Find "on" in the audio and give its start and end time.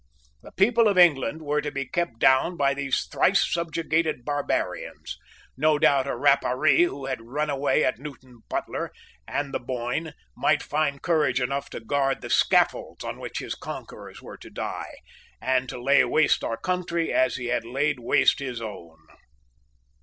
13.05-13.19